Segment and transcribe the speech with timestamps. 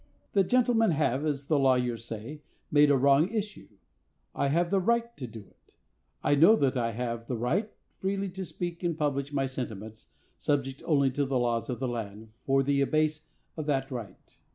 [0.33, 3.67] The gentlemen have, as the lawyers say, made a wrong issue.
[4.33, 5.75] I have the right to do it.
[6.23, 10.07] I know that I have the right freely to speak and publish my sentiments,
[10.39, 14.39] subject only to the laws of the land for the abase of that right.